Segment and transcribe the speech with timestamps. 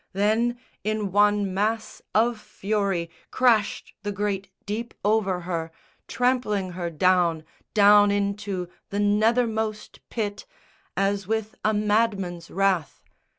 [0.13, 5.71] Then, in one mass Of fury crashed the great deep over her,
[6.07, 7.43] Trampling her down,
[7.75, 10.47] down into the nethermost pit,
[10.97, 13.03] As with a madman's wrath.